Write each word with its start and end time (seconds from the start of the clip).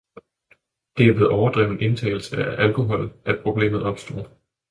Det 0.97 1.07
er 1.09 1.13
ved 1.13 1.27
overdreven 1.27 1.81
indtagelse 1.81 2.43
af 2.45 2.63
alkohol, 2.67 3.11
at 3.25 3.39
problemet 3.43 3.83
opstår. 3.83 4.27